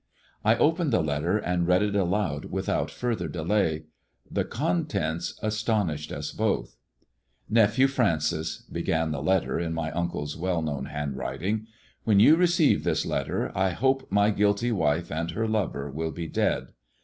I 0.43 0.55
opened 0.55 0.91
the 0.91 1.03
letter 1.03 1.37
and 1.37 1.67
read 1.67 1.83
it 1.83 1.95
aloud 1.95 2.45
without 2.45 2.89
further 2.89 3.27
delay. 3.27 3.83
The 4.31 4.43
contents 4.43 5.37
astonished 5.43 6.11
us 6.11 6.31
both. 6.31 6.75
"Nephew 7.47 7.85
Feancis," 7.85 8.63
began 8.71 9.11
the 9.11 9.21
letter, 9.21 9.59
in 9.59 9.75
my 9.75 9.91
uncle's 9.91 10.35
well 10.35 10.63
known 10.63 10.85
handwriting." 10.85 11.67
When 12.03 12.19
you 12.19 12.35
receive 12.35 12.83
this 12.83 13.05
letter, 13.05 13.51
I 13.55 13.69
hope 13.73 14.11
my 14.11 14.31
guilty 14.31 14.71
wife 14.71 15.11
and 15.11 15.29
her 15.29 15.47
lover 15.47 15.91
will 15.91 16.09
be 16.11 16.25
dead. 16.27 16.69